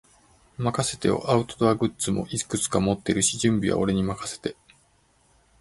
[0.57, 1.29] 任せてよ。
[1.29, 4.55] アウトドアグッズもいくつか持ってるし、準備は俺に任せて。